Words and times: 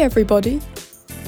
everybody. 0.00 0.62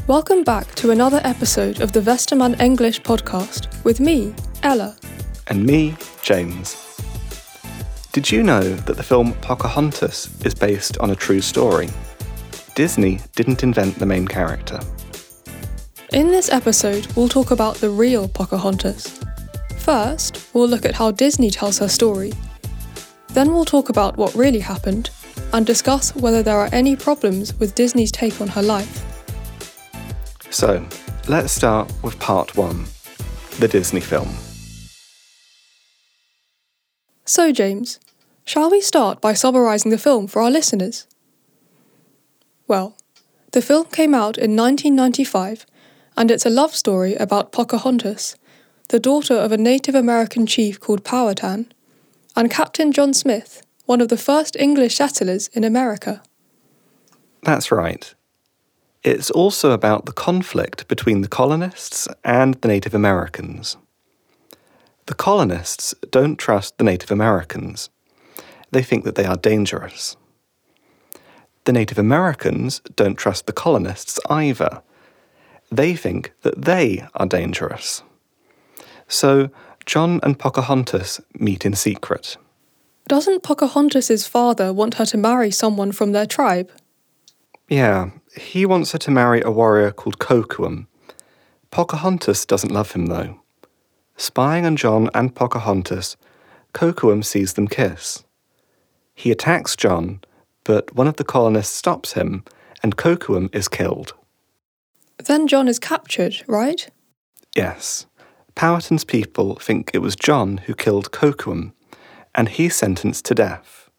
Welcome 0.07 0.45
back 0.45 0.75
to 0.77 0.93
another 0.93 1.21
episode 1.25 1.83
of 1.83 1.93
the 1.93 2.01
Westermann 2.01 2.59
English 2.59 3.03
podcast 3.03 3.69
with 3.85 4.01
me, 4.01 4.35
Ella. 4.63 4.97
And 5.49 5.67
me, 5.67 5.95
James. 6.23 6.75
Did 8.13 8.33
you 8.33 8.43
know 8.43 8.63
that 8.63 8.97
the 8.97 9.03
film 9.03 9.35
Pocahontas 9.43 10.43
is 10.47 10.55
based 10.55 10.97
on 10.99 11.11
a 11.11 11.15
true 11.15 11.43
story? 11.43 11.91
Disney 12.75 13.21
didn't 13.35 13.63
invent 13.63 13.99
the 13.99 14.07
main 14.07 14.27
character. 14.27 14.81
In 16.15 16.29
this 16.29 16.51
episode, 16.51 17.07
we'll 17.15 17.29
talk 17.29 17.51
about 17.51 17.77
the 17.77 17.91
real 17.91 18.27
Pocahontas. 18.27 19.21
First, 19.81 20.49
we'll 20.55 20.69
look 20.69 20.87
at 20.87 20.95
how 20.95 21.11
Disney 21.11 21.51
tells 21.51 21.79
her 21.81 21.89
story. 21.89 22.33
Then 23.35 23.53
we'll 23.53 23.67
talk 23.67 23.91
about 23.91 24.17
what 24.17 24.35
really 24.35 24.61
happened 24.61 25.11
and 25.53 25.67
discuss 25.67 26.15
whether 26.17 26.43
there 26.43 26.59
are 26.59 26.69
any 26.73 26.97
problems 26.97 27.59
with 27.59 27.75
Disney's 27.75 28.13
take 28.13 28.41
on 28.41 28.49
her 28.49 28.63
life. 28.63 29.05
So, 30.51 30.87
let's 31.29 31.53
start 31.53 31.93
with 32.03 32.19
part 32.19 32.57
one 32.57 32.87
the 33.59 33.69
Disney 33.69 34.01
film. 34.01 34.29
So, 37.25 37.53
James, 37.53 38.01
shall 38.45 38.71
we 38.71 38.81
start 38.81 39.21
by 39.21 39.35
summarising 39.35 39.91
the 39.91 39.99
film 39.99 40.27
for 40.27 40.43
our 40.43 40.51
listeners? 40.51 41.07
Well, 42.67 42.97
the 43.53 43.63
film 43.63 43.87
came 43.87 44.15
out 44.15 44.39
in 44.39 44.57
1995 44.57 45.67
and 46.17 46.31
it's 46.31 46.47
a 46.47 46.51
love 46.51 46.75
story 46.75 47.15
about 47.15 47.53
Pocahontas, 47.53 48.37
the 48.89 49.01
daughter 49.01 49.35
of 49.35 49.53
a 49.53 49.57
Native 49.57 49.95
American 49.95 50.47
chief 50.47 50.81
called 50.81 51.05
Powhatan, 51.05 51.73
and 52.37 52.51
Captain 52.51 52.93
John 52.93 53.15
Smith, 53.15 53.63
one 53.87 54.01
of 54.01 54.09
the 54.09 54.17
first 54.17 54.57
English 54.57 54.97
settlers 54.97 55.49
in 55.49 55.65
America. 55.65 56.23
That's 57.43 57.73
right. 57.73 58.15
It's 59.03 59.31
also 59.31 59.73
about 59.73 60.07
the 60.07 60.13
conflict 60.13 60.87
between 60.87 61.23
the 61.23 61.29
colonists 61.29 62.07
and 62.23 62.55
the 62.55 62.69
Native 62.69 62.95
Americans. 62.95 63.77
The 65.07 65.15
colonists 65.15 65.95
don't 66.11 66.37
trust 66.37 66.79
the 66.79 66.85
Native 66.85 67.11
Americans. 67.11 67.91
They 68.71 68.83
think 68.83 69.05
that 69.05 69.17
they 69.17 69.25
are 69.25 69.37
dangerous. 69.37 70.17
The 71.65 71.73
Native 71.73 71.99
Americans 71.99 72.81
don't 72.95 73.17
trust 73.17 73.47
the 73.47 73.53
colonists 73.53 74.21
either. 74.31 74.83
They 75.71 75.97
think 75.97 76.33
that 76.43 76.65
they 76.65 77.07
are 77.15 77.27
dangerous. 77.27 78.03
So 79.09 79.51
John 79.85 80.21
and 80.23 80.39
Pocahontas 80.39 81.21
meet 81.35 81.67
in 81.67 81.75
secret. 81.75 82.37
Doesn't 83.09 83.43
Pocahontas's 83.43 84.27
father 84.27 84.73
want 84.73 84.95
her 84.95 85.07
to 85.07 85.17
marry 85.17 85.51
someone 85.51 85.93
from 85.93 86.13
their 86.13 86.27
tribe? 86.27 86.71
Yeah, 87.69 88.11
he 88.37 88.65
wants 88.65 88.93
her 88.93 88.99
to 88.99 89.11
marry 89.11 89.43
a 89.43 89.51
warrior 89.51 89.91
called 89.91 90.19
Kocoum. 90.19 90.87
Pocahontas 91.71 92.47
doesn't 92.47 92.73
love 92.73 92.93
him 92.93 93.07
though. 93.07 93.41
Spying 94.17 94.67
on 94.67 94.77
John 94.77 95.11
and 95.15 95.35
Pocahontas, 95.35 96.17
Kocoum 96.75 97.25
sees 97.25 97.55
them 97.55 97.69
kiss. 97.69 98.25
He 99.15 99.31
attacks 99.31 99.77
John, 99.77 100.21
but 100.65 100.95
one 100.95 101.09
of 101.09 101.17
the 101.17 101.25
colonists 101.25 101.75
stops 101.75 102.13
him, 102.13 102.45
and 102.83 102.97
Kocoum 102.97 103.55
is 103.55 103.69
killed. 103.69 104.15
Then 105.19 105.47
John 105.47 105.69
is 105.69 105.79
captured, 105.79 106.43
right? 106.47 106.89
Yes. 107.55 108.07
Powhatan's 108.55 109.05
people 109.05 109.57
think 109.57 109.91
it 109.93 110.03
was 110.03 110.17
John 110.17 110.59
who 110.59 110.75
killed 110.75 111.11
Kocoum, 111.11 111.73
and 112.35 112.49
he's 112.49 112.77
sentenced 112.77 113.25
to 113.27 113.35
death. 113.35 113.91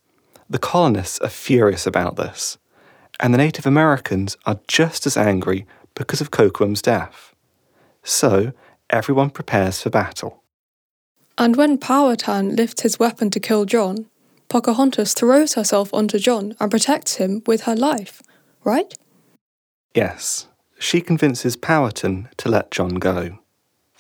The 0.50 0.60
colonists 0.60 1.20
are 1.20 1.30
furious 1.30 1.88
about 1.88 2.16
this, 2.16 2.58
and 3.20 3.34
the 3.34 3.38
Native 3.38 3.66
Americans 3.66 4.38
are 4.46 4.60
just 4.68 5.06
as 5.06 5.18
angry 5.18 5.66
because 5.96 6.22
of 6.22 6.32
Kocoum's 6.32 6.82
death. 6.82 7.34
So, 8.04 8.54
everyone 8.90 9.30
prepares 9.30 9.82
for 9.82 9.90
battle. 9.90 10.44
And 11.38 11.56
when 11.56 11.78
Powhatan 11.78 12.56
lifts 12.56 12.82
his 12.82 13.00
weapon 13.00 13.30
to 13.32 13.40
kill 13.40 13.66
John, 13.66 14.08
Pocahontas 14.50 15.14
throws 15.14 15.56
herself 15.56 15.92
onto 15.94 16.20
John 16.20 16.56
and 16.60 16.70
protects 16.70 17.16
him 17.16 17.42
with 17.48 17.62
her 17.62 17.76
life, 17.76 18.22
right? 18.64 18.94
Yes, 19.96 20.48
she 20.78 21.02
convinces 21.02 21.56
Powhatan 21.56 22.30
to 22.38 22.50
let 22.50 22.70
John 22.70 22.96
go. 22.96 23.40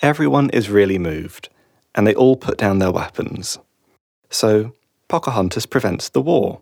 Everyone 0.02 0.50
is 0.50 0.70
really 0.70 1.00
moved, 1.00 1.50
and 1.96 2.06
they 2.06 2.14
all 2.14 2.36
put 2.36 2.58
down 2.58 2.80
their 2.80 2.92
weapons. 2.92 3.58
So, 4.34 4.74
Pocahontas 5.10 5.68
prevents 5.68 6.10
the 6.10 6.20
war. 6.20 6.62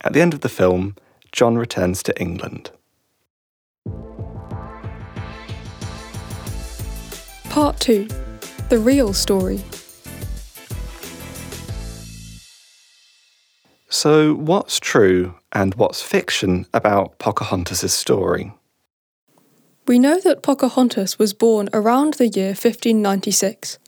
At 0.00 0.12
the 0.12 0.20
end 0.20 0.32
of 0.32 0.42
the 0.42 0.48
film, 0.48 0.94
John 1.32 1.58
returns 1.58 2.04
to 2.04 2.20
England. 2.20 2.70
Part 7.50 7.80
2 7.80 8.06
The 8.68 8.78
Real 8.78 9.12
Story. 9.12 9.60
So, 13.88 14.34
what's 14.34 14.78
true 14.78 15.34
and 15.52 15.74
what's 15.74 16.00
fiction 16.00 16.66
about 16.72 17.18
Pocahontas' 17.18 17.92
story? 17.92 18.52
We 19.88 19.98
know 19.98 20.20
that 20.20 20.44
Pocahontas 20.44 21.18
was 21.18 21.34
born 21.34 21.68
around 21.72 22.14
the 22.14 22.28
year 22.28 22.50
1596. 22.50 23.80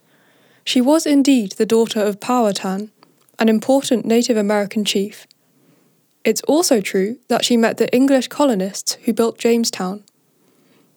She 0.65 0.81
was 0.81 1.06
indeed 1.06 1.53
the 1.53 1.66
daughter 1.66 2.00
of 2.00 2.21
Powhatan, 2.21 2.91
an 3.38 3.48
important 3.48 4.04
Native 4.04 4.37
American 4.37 4.84
chief. 4.84 5.26
It's 6.25 6.43
also 6.43 6.81
true 6.81 7.19
that 7.28 7.44
she 7.44 7.56
met 7.56 7.78
the 7.78 7.93
English 7.94 8.28
colonists 8.28 8.94
who 9.04 9.12
built 9.12 9.38
Jamestown. 9.38 10.04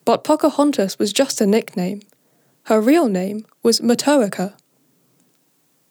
But 0.05 0.23
Pocahontas 0.23 0.99
was 0.99 1.13
just 1.13 1.39
a 1.39 1.45
nickname. 1.45 2.01
Her 2.63 2.81
real 2.81 3.07
name 3.07 3.45
was 3.61 3.79
Matoaka. 3.79 4.53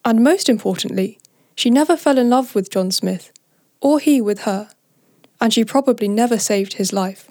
And 0.04 0.22
most 0.22 0.48
importantly, 0.48 1.18
she 1.54 1.70
never 1.70 1.96
fell 1.96 2.18
in 2.18 2.28
love 2.28 2.54
with 2.54 2.70
John 2.70 2.90
Smith, 2.90 3.32
or 3.80 4.00
he 4.00 4.20
with 4.20 4.40
her, 4.40 4.70
and 5.40 5.52
she 5.52 5.64
probably 5.64 6.08
never 6.08 6.38
saved 6.38 6.74
his 6.74 6.92
life. 6.92 7.30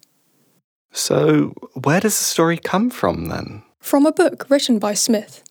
So, 0.91 1.53
where 1.73 1.99
does 1.99 2.17
the 2.17 2.23
story 2.23 2.57
come 2.57 2.89
from 2.89 3.27
then? 3.27 3.63
From 3.79 4.05
a 4.05 4.11
book 4.11 4.47
written 4.49 4.79
by 4.79 4.93
Smith. 4.93 5.43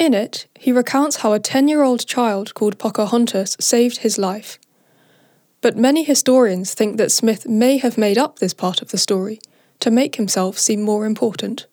In 0.00 0.14
it, 0.14 0.46
he 0.58 0.72
recounts 0.72 1.16
how 1.16 1.34
a 1.34 1.38
10 1.38 1.68
year 1.68 1.82
old 1.82 2.06
child 2.06 2.54
called 2.54 2.78
Pocahontas 2.78 3.54
saved 3.60 3.98
his 3.98 4.16
life. 4.16 4.58
But 5.60 5.76
many 5.76 6.04
historians 6.04 6.72
think 6.72 6.96
that 6.96 7.12
Smith 7.12 7.46
may 7.46 7.76
have 7.76 7.98
made 7.98 8.16
up 8.16 8.38
this 8.38 8.54
part 8.54 8.80
of 8.80 8.92
the 8.92 8.96
story 8.96 9.40
to 9.80 9.90
make 9.90 10.16
himself 10.16 10.58
seem 10.58 10.80
more 10.80 11.04
important. 11.04 11.66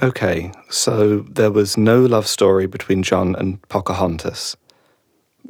Okay, 0.00 0.52
so 0.70 1.20
there 1.22 1.50
was 1.50 1.76
no 1.76 2.04
love 2.04 2.28
story 2.28 2.66
between 2.66 3.02
John 3.02 3.34
and 3.34 3.60
Pocahontas. 3.68 4.56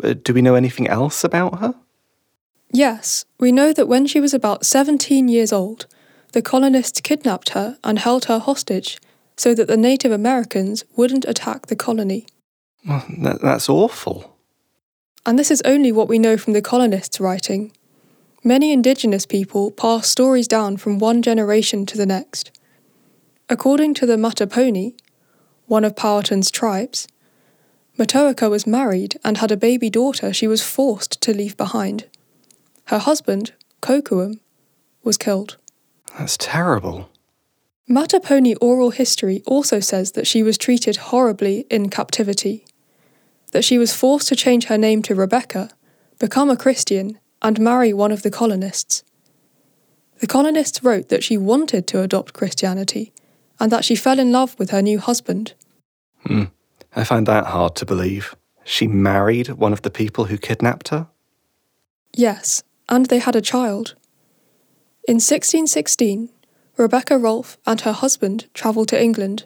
Uh, 0.03 0.15
do 0.15 0.33
we 0.33 0.41
know 0.41 0.55
anything 0.55 0.89
else 0.89 1.23
about 1.23 1.59
her? 1.59 1.75
Yes, 2.73 3.27
we 3.39 3.53
know 3.53 3.75
that 3.75 3.89
when 3.89 4.07
she 4.07 4.21
was 4.21 4.33
about 4.33 4.65
17 4.65 5.29
years 5.29 5.53
old, 5.53 5.85
the 6.33 6.41
colonists 6.41 7.03
kidnapped 7.03 7.51
her 7.51 7.77
and 7.85 7.99
held 7.99 8.25
her 8.25 8.39
hostage 8.39 8.99
so 9.39 9.55
that 9.55 9.69
the 9.69 9.77
Native 9.77 10.11
Americans 10.11 10.85
wouldn't 10.97 11.25
attack 11.25 11.67
the 11.67 11.77
colony. 11.77 12.27
Well, 12.87 13.05
that, 13.21 13.41
that's 13.41 13.69
awful. 13.69 14.37
And 15.25 15.39
this 15.39 15.51
is 15.51 15.63
only 15.65 15.93
what 15.93 16.09
we 16.09 16.19
know 16.19 16.37
from 16.37 16.53
the 16.53 16.61
colonists' 16.61 17.21
writing. 17.21 17.73
Many 18.43 18.73
indigenous 18.73 19.27
people 19.27 19.71
pass 19.71 20.09
stories 20.09 20.49
down 20.49 20.77
from 20.77 20.99
one 20.99 21.23
generation 21.23 21.87
to 21.87 21.97
the 21.97 22.07
next. 22.07 22.51
According 23.49 23.95
to 23.95 24.07
the 24.07 24.17
Mattaponi, 24.17 24.95
one 25.67 25.85
of 25.85 25.95
Powhatan's 25.95 26.51
tribes, 26.51 27.07
Matoaka 27.97 28.51
was 28.51 28.67
married 28.67 29.19
and 29.25 29.39
had 29.39 29.53
a 29.53 29.57
baby 29.57 29.89
daughter 29.89 30.33
she 30.33 30.49
was 30.49 30.63
forced 30.63 31.21
to 31.21 31.33
leave 31.33 31.57
behind. 31.57 32.07
Her 32.87 32.99
husband, 32.99 33.53
Kocoum, 33.83 34.41
was 35.05 35.17
killed. 35.17 35.59
That's 36.19 36.37
terrible. 36.37 37.09
Mattaponi 37.89 38.55
oral 38.61 38.91
history 38.91 39.43
also 39.47 39.81
says 39.81 40.13
that 40.13 40.27
she 40.27 40.43
was 40.43 40.59
treated 40.59 40.97
horribly 40.97 41.67
in 41.71 41.89
captivity, 41.89 42.67
that 43.53 43.65
she 43.65 43.79
was 43.79 43.95
forced 43.95 44.29
to 44.29 44.37
change 44.37 44.67
her 44.67 44.77
name 44.77 45.01
to 45.03 45.15
Rebecca, 45.15 45.71
become 46.19 46.51
a 46.51 46.57
Christian, 46.57 47.19
and 47.41 47.59
marry 47.59 47.93
one 47.93 48.13
of 48.13 48.23
the 48.23 48.31
colonists. 48.31 49.05
The 50.21 50.27
colonists 50.27 50.83
wrote 50.83 51.09
that 51.09 51.25
she 51.25 51.39
wanted 51.39 51.87
to 51.87 52.03
adopt 52.03 52.35
Christianity 52.35 53.13
and 53.61 53.73
that 53.73 53.85
she 53.85 53.97
fell 53.97 54.19
in 54.19 54.33
love 54.33 54.59
with 54.59 54.71
her 54.71 54.83
new 54.83 54.99
husband. 54.99 55.55
Hmm. 56.27 56.45
I 56.95 57.05
find 57.05 57.27
that 57.27 57.47
hard 57.47 57.75
to 57.77 57.87
believe. 57.87 58.35
She 58.65 58.87
married 58.87 59.49
one 59.51 59.73
of 59.73 59.83
the 59.83 59.91
people 59.91 60.27
who 60.27 60.37
kidnapped 60.37 60.89
her? 60.89 61.09
Yes, 62.15 62.63
and 62.89 63.07
they 63.07 63.19
had 63.19 63.37
a 63.37 63.41
child. 63.41 63.95
In 65.07 65.17
1616, 65.17 66.29
Rebecca 66.79 67.19
Rolfe 67.19 67.59
and 67.67 67.81
her 67.81 67.93
husband 67.93 68.47
travelled 68.55 68.89
to 68.89 69.03
England. 69.03 69.45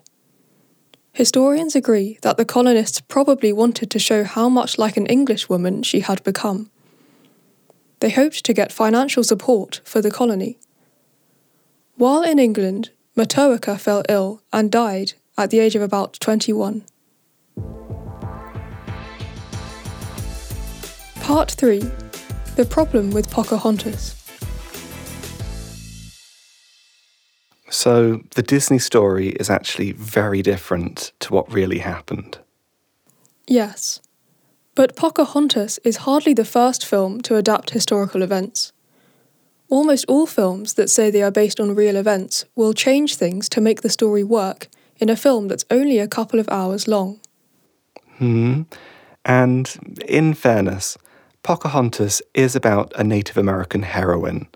Historians 1.15 1.75
agree 1.75 2.19
that 2.21 2.37
the 2.37 2.45
colonists 2.45 3.01
probably 3.01 3.55
wanted 3.55 3.91
to 3.91 3.99
show 3.99 4.23
how 4.23 4.51
much 4.51 4.79
like 4.79 4.99
an 4.99 5.07
Englishwoman 5.07 5.83
she 5.83 6.01
had 6.01 6.23
become. 6.25 6.71
They 8.01 8.11
hoped 8.11 8.45
to 8.45 8.53
get 8.53 8.71
financial 8.71 9.25
support 9.25 9.81
for 9.85 10.03
the 10.03 10.11
colony, 10.11 10.59
While 11.97 12.23
in 12.23 12.39
England, 12.39 12.91
Matoaka 13.17 13.79
fell 13.79 14.03
ill 14.09 14.43
and 14.53 14.71
died 14.71 15.13
at 15.39 15.51
the 15.51 15.61
age 15.61 15.77
of 15.77 15.83
about 15.83 16.19
21. 16.21 16.85
Part 21.21 21.51
3 21.51 21.79
The 22.57 22.67
Problem 22.69 23.11
with 23.11 23.31
Pocahontas. 23.31 24.22
So, 27.83 28.23
the 28.37 28.45
Disney 28.45 28.79
story 28.79 29.31
is 29.31 29.51
actually 29.51 29.91
very 29.91 30.41
different 30.41 31.11
to 31.19 31.35
what 31.35 31.53
really 31.53 31.81
happened. 31.81 32.39
Yes. 33.49 34.01
But 34.77 34.95
Pocahontas 34.95 35.81
is 35.83 36.07
hardly 36.07 36.33
the 36.33 36.45
first 36.45 36.87
film 36.87 37.21
to 37.23 37.35
adapt 37.35 37.71
historical 37.71 38.23
events. 38.23 38.73
Almost 39.69 40.05
all 40.07 40.27
films 40.27 40.75
that 40.75 40.91
say 40.91 41.11
they 41.11 41.25
are 41.25 41.33
based 41.33 41.59
on 41.59 41.75
real 41.75 41.97
events 41.97 42.45
will 42.55 42.73
change 42.73 43.17
things 43.17 43.49
to 43.49 43.61
make 43.61 43.81
the 43.81 43.91
story 43.91 44.23
work 44.23 44.69
in 44.99 45.09
a 45.09 45.17
film 45.17 45.49
that's 45.49 45.65
only 45.69 45.99
a 45.99 46.07
couple 46.07 46.39
of 46.39 46.49
hours 46.51 46.87
long. 46.87 47.19
Hmm. 48.19 48.63
And 49.25 49.99
in 50.07 50.35
fairness, 50.35 50.97
Pocahontas 51.43 52.23
is 52.33 52.55
about 52.55 52.93
a 52.95 53.03
Native 53.03 53.37
American 53.37 53.83
heroine. 53.83 54.47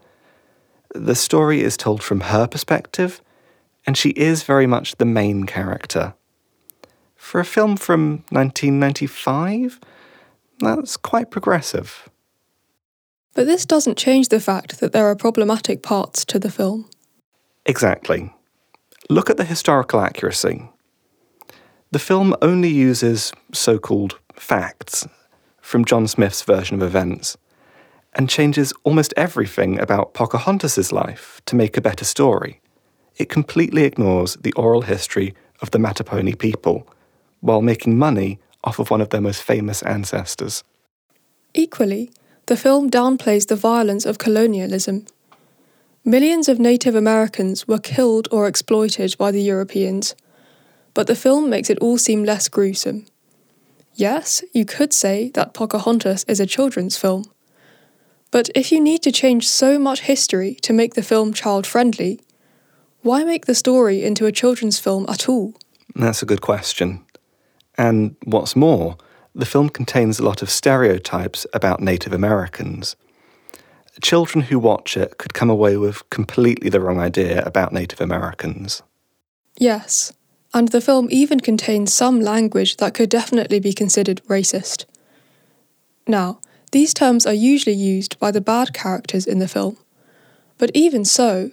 The 0.98 1.14
story 1.14 1.60
is 1.60 1.76
told 1.76 2.02
from 2.02 2.20
her 2.20 2.46
perspective, 2.46 3.20
and 3.87 3.98
she 3.98 4.10
is 4.10 4.44
very 4.44 4.66
much 4.66 4.96
the 4.96 5.04
main 5.04 5.44
character. 5.44 6.14
For 7.16 7.38
a 7.38 7.44
film 7.44 7.76
from 7.76 8.25
1995, 8.31 9.78
that's 10.60 10.96
quite 10.96 11.31
progressive. 11.31 12.08
But 13.34 13.46
this 13.46 13.66
doesn't 13.66 13.98
change 13.98 14.28
the 14.28 14.40
fact 14.40 14.81
that 14.81 14.93
there 14.93 15.06
are 15.06 15.14
problematic 15.14 15.82
parts 15.82 16.25
to 16.26 16.38
the 16.38 16.50
film. 16.50 16.88
Exactly. 17.66 18.32
Look 19.10 19.28
at 19.28 19.37
the 19.37 19.44
historical 19.44 20.00
accuracy. 20.00 20.70
The 21.90 21.98
film 21.98 22.34
only 22.40 22.70
uses 22.70 23.32
so 23.52 23.78
called 23.78 24.19
facts 24.34 25.06
from 25.60 25.84
John 25.84 26.08
Smith's 26.08 26.43
version 26.43 26.76
of 26.76 26.82
events 26.82 27.37
and 28.16 28.30
changes 28.30 28.72
almost 28.82 29.14
everything 29.16 29.78
about 29.78 30.14
Pocahontas's 30.14 30.90
life 30.90 31.40
to 31.44 31.54
make 31.54 31.76
a 31.76 31.82
better 31.82 32.04
story. 32.04 32.60
It 33.16 33.28
completely 33.28 33.84
ignores 33.84 34.34
the 34.36 34.52
oral 34.54 34.82
history 34.82 35.34
of 35.60 35.70
the 35.70 35.78
Mattaponi 35.78 36.36
people 36.36 36.88
while 37.40 37.62
making 37.62 37.98
money 37.98 38.40
off 38.64 38.78
of 38.78 38.90
one 38.90 39.02
of 39.02 39.10
their 39.10 39.20
most 39.20 39.42
famous 39.42 39.82
ancestors. 39.82 40.64
Equally, 41.54 42.10
the 42.46 42.56
film 42.56 42.90
downplays 42.90 43.46
the 43.46 43.56
violence 43.56 44.06
of 44.06 44.19
colonialism. 44.19 45.06
Millions 46.04 46.48
of 46.48 46.58
Native 46.58 46.94
Americans 46.94 47.69
were 47.69 47.78
killed 47.78 48.28
or 48.32 48.48
exploited 48.48 49.16
by 49.19 49.30
the 49.30 49.42
Europeans, 49.42 50.14
but 50.94 51.06
the 51.06 51.14
film 51.14 51.50
makes 51.50 51.69
it 51.69 51.78
all 51.80 51.98
seem 51.98 52.24
less 52.24 52.48
gruesome. 52.48 53.04
Yes, 53.94 54.42
you 54.52 54.64
could 54.64 54.92
say 54.92 55.30
that 55.34 55.52
Pocahontas 55.52 56.24
is 56.28 56.40
a 56.40 56.46
children's 56.46 56.96
film. 56.96 57.24
But 58.36 58.50
if 58.54 58.70
you 58.70 58.82
need 58.82 59.02
to 59.04 59.10
change 59.10 59.48
so 59.48 59.78
much 59.78 60.00
history 60.00 60.56
to 60.56 60.74
make 60.74 60.92
the 60.92 61.02
film 61.02 61.32
child 61.32 61.66
friendly, 61.66 62.20
why 63.00 63.24
make 63.24 63.46
the 63.46 63.54
story 63.54 64.04
into 64.04 64.26
a 64.26 64.30
children's 64.30 64.78
film 64.78 65.06
at 65.08 65.26
all? 65.26 65.54
That's 65.94 66.22
a 66.22 66.26
good 66.26 66.42
question. 66.42 67.02
And 67.78 68.14
what's 68.24 68.54
more, 68.54 68.98
the 69.34 69.46
film 69.46 69.70
contains 69.70 70.18
a 70.18 70.22
lot 70.22 70.42
of 70.42 70.50
stereotypes 70.50 71.46
about 71.54 71.80
Native 71.80 72.12
Americans. 72.12 72.94
Children 74.02 74.44
who 74.44 74.58
watch 74.58 74.98
it 74.98 75.16
could 75.16 75.32
come 75.32 75.48
away 75.48 75.78
with 75.78 76.10
completely 76.10 76.68
the 76.68 76.82
wrong 76.82 77.00
idea 77.00 77.42
about 77.42 77.72
Native 77.72 78.02
Americans. 78.02 78.82
Yes, 79.56 80.12
and 80.52 80.68
the 80.68 80.82
film 80.82 81.08
even 81.10 81.40
contains 81.40 81.90
some 81.90 82.20
language 82.20 82.76
that 82.76 82.92
could 82.92 83.08
definitely 83.08 83.60
be 83.60 83.72
considered 83.72 84.20
racist. 84.28 84.84
Now, 86.06 86.40
these 86.72 86.92
terms 86.92 87.26
are 87.26 87.32
usually 87.32 87.76
used 87.76 88.18
by 88.18 88.30
the 88.30 88.40
bad 88.40 88.72
characters 88.72 89.26
in 89.26 89.38
the 89.38 89.48
film, 89.48 89.76
but 90.58 90.70
even 90.74 91.04
so, 91.04 91.50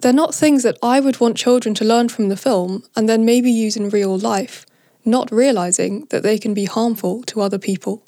they're 0.00 0.12
not 0.12 0.34
things 0.34 0.62
that 0.62 0.78
I 0.82 1.00
would 1.00 1.20
want 1.20 1.36
children 1.36 1.74
to 1.76 1.84
learn 1.84 2.08
from 2.08 2.28
the 2.28 2.36
film 2.36 2.84
and 2.94 3.08
then 3.08 3.24
maybe 3.24 3.50
use 3.50 3.76
in 3.76 3.88
real 3.88 4.16
life 4.16 4.64
not 5.08 5.32
realizing 5.32 6.06
that 6.10 6.22
they 6.22 6.38
can 6.38 6.54
be 6.54 6.66
harmful 6.66 7.22
to 7.24 7.40
other 7.40 7.58
people. 7.58 8.02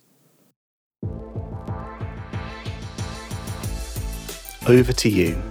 Over 4.67 4.93
to 4.93 5.09
you. 5.09 5.43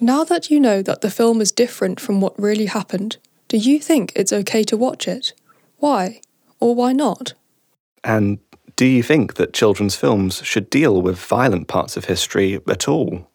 Now 0.00 0.22
that 0.22 0.50
you 0.50 0.60
know 0.60 0.82
that 0.82 1.00
the 1.00 1.10
film 1.10 1.40
is 1.40 1.50
different 1.50 1.98
from 1.98 2.20
what 2.20 2.38
really 2.38 2.66
happened, 2.66 3.16
do 3.48 3.56
you 3.56 3.80
think 3.80 4.12
it's 4.14 4.32
okay 4.32 4.62
to 4.64 4.76
watch 4.76 5.08
it? 5.08 5.32
Why? 5.78 6.20
Or 6.60 6.74
why 6.74 6.92
not? 6.92 7.32
And 8.04 8.38
do 8.76 8.84
you 8.84 9.02
think 9.02 9.34
that 9.34 9.54
children's 9.54 9.96
films 9.96 10.42
should 10.44 10.68
deal 10.68 11.00
with 11.00 11.18
violent 11.18 11.66
parts 11.66 11.96
of 11.96 12.04
history 12.04 12.60
at 12.68 12.86
all? 12.88 13.26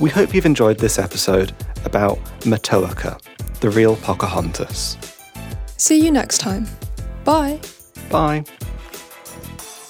We 0.00 0.10
hope 0.10 0.34
you've 0.34 0.46
enjoyed 0.46 0.78
this 0.78 0.98
episode 0.98 1.54
about 1.84 2.18
Matoaka, 2.40 3.20
the 3.60 3.70
real 3.70 3.96
Pocahontas. 3.96 4.96
See 5.76 6.02
you 6.02 6.10
next 6.10 6.38
time. 6.38 6.66
Bye. 7.24 7.60
Bye. 8.10 8.44